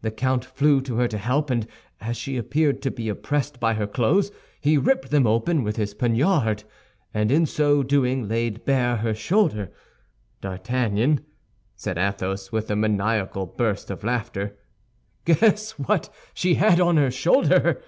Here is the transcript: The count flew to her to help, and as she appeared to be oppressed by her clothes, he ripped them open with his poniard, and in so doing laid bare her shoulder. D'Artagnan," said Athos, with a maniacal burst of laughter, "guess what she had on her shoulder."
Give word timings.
The 0.00 0.10
count 0.10 0.46
flew 0.46 0.80
to 0.80 0.94
her 0.96 1.06
to 1.08 1.18
help, 1.18 1.50
and 1.50 1.66
as 2.00 2.16
she 2.16 2.38
appeared 2.38 2.80
to 2.80 2.90
be 2.90 3.10
oppressed 3.10 3.60
by 3.60 3.74
her 3.74 3.86
clothes, 3.86 4.30
he 4.62 4.78
ripped 4.78 5.10
them 5.10 5.26
open 5.26 5.62
with 5.62 5.76
his 5.76 5.92
poniard, 5.92 6.64
and 7.12 7.30
in 7.30 7.44
so 7.44 7.82
doing 7.82 8.26
laid 8.28 8.64
bare 8.64 8.96
her 8.96 9.12
shoulder. 9.12 9.70
D'Artagnan," 10.40 11.20
said 11.76 11.98
Athos, 11.98 12.50
with 12.50 12.70
a 12.70 12.76
maniacal 12.76 13.44
burst 13.44 13.90
of 13.90 14.04
laughter, 14.04 14.56
"guess 15.26 15.72
what 15.72 16.08
she 16.32 16.54
had 16.54 16.80
on 16.80 16.96
her 16.96 17.10
shoulder." 17.10 17.82